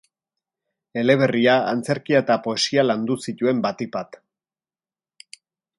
[1.01, 4.23] Eleberria, antzerkia eta poesia landu zituen, batik bat.